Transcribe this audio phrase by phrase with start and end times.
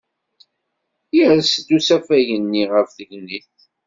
[1.17, 3.51] Yers-d usafag-nni ɣef tegnit.